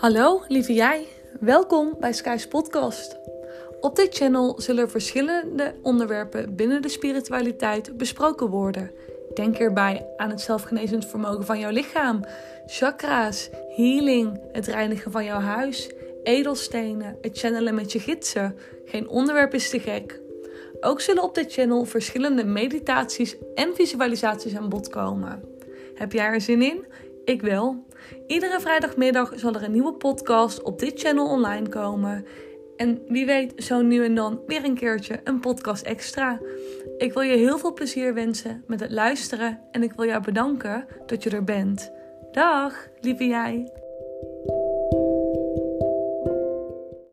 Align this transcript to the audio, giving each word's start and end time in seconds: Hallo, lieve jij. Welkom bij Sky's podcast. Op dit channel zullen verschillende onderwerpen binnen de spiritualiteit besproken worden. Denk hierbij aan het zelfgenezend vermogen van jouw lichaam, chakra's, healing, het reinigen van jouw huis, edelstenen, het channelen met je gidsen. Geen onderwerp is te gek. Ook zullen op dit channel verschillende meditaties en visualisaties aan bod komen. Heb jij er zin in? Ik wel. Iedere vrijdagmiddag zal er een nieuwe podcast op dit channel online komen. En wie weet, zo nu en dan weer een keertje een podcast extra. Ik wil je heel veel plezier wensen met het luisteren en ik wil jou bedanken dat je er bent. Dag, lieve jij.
Hallo, 0.00 0.42
lieve 0.48 0.72
jij. 0.72 1.06
Welkom 1.40 1.96
bij 1.98 2.12
Sky's 2.12 2.48
podcast. 2.48 3.18
Op 3.80 3.96
dit 3.96 4.14
channel 4.14 4.60
zullen 4.60 4.90
verschillende 4.90 5.74
onderwerpen 5.82 6.56
binnen 6.56 6.82
de 6.82 6.88
spiritualiteit 6.88 7.96
besproken 7.96 8.48
worden. 8.48 8.90
Denk 9.34 9.56
hierbij 9.56 10.06
aan 10.16 10.30
het 10.30 10.40
zelfgenezend 10.40 11.06
vermogen 11.06 11.44
van 11.44 11.58
jouw 11.58 11.70
lichaam, 11.70 12.24
chakra's, 12.66 13.50
healing, 13.76 14.40
het 14.52 14.66
reinigen 14.66 15.10
van 15.10 15.24
jouw 15.24 15.40
huis, 15.40 15.90
edelstenen, 16.22 17.18
het 17.20 17.38
channelen 17.38 17.74
met 17.74 17.92
je 17.92 18.00
gidsen. 18.00 18.56
Geen 18.84 19.08
onderwerp 19.08 19.54
is 19.54 19.70
te 19.70 19.80
gek. 19.80 20.20
Ook 20.80 21.00
zullen 21.00 21.22
op 21.22 21.34
dit 21.34 21.52
channel 21.52 21.84
verschillende 21.84 22.44
meditaties 22.44 23.36
en 23.54 23.74
visualisaties 23.74 24.56
aan 24.56 24.68
bod 24.68 24.88
komen. 24.88 25.42
Heb 25.94 26.12
jij 26.12 26.26
er 26.26 26.40
zin 26.40 26.62
in? 26.62 26.84
Ik 27.24 27.42
wel. 27.42 27.86
Iedere 28.26 28.60
vrijdagmiddag 28.60 29.32
zal 29.36 29.54
er 29.54 29.62
een 29.62 29.72
nieuwe 29.72 29.92
podcast 29.92 30.62
op 30.62 30.78
dit 30.78 31.00
channel 31.00 31.26
online 31.26 31.68
komen. 31.68 32.26
En 32.76 33.02
wie 33.08 33.26
weet, 33.26 33.52
zo 33.64 33.82
nu 33.82 34.04
en 34.04 34.14
dan 34.14 34.40
weer 34.46 34.64
een 34.64 34.74
keertje 34.74 35.20
een 35.24 35.40
podcast 35.40 35.84
extra. 35.84 36.40
Ik 36.98 37.12
wil 37.12 37.22
je 37.22 37.36
heel 37.36 37.58
veel 37.58 37.72
plezier 37.72 38.14
wensen 38.14 38.64
met 38.66 38.80
het 38.80 38.90
luisteren 38.90 39.60
en 39.70 39.82
ik 39.82 39.92
wil 39.92 40.06
jou 40.06 40.22
bedanken 40.22 40.86
dat 41.06 41.22
je 41.22 41.30
er 41.30 41.44
bent. 41.44 41.92
Dag, 42.32 42.88
lieve 43.00 43.26
jij. 43.26 43.72